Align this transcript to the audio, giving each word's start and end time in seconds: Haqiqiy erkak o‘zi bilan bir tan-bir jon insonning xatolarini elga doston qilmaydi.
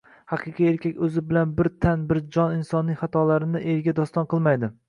Haqiqiy 0.29 0.69
erkak 0.69 1.03
o‘zi 1.07 1.23
bilan 1.33 1.51
bir 1.59 1.69
tan-bir 1.87 2.21
jon 2.39 2.57
insonning 2.57 3.01
xatolarini 3.05 3.63
elga 3.75 3.99
doston 4.01 4.31
qilmaydi. 4.35 4.73